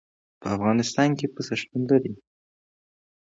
په 0.41 0.47
افغانستان 0.55 1.09
کې 1.17 1.27
پسه 1.33 1.53
شتون 1.61 1.81
لري. 1.91 2.13